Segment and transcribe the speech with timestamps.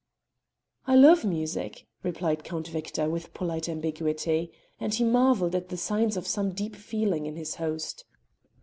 [0.87, 5.77] "I love all music," replied Count Victor with polite ambiguity, and he marvelled at the
[5.77, 8.05] signs of some deep feeling in his host.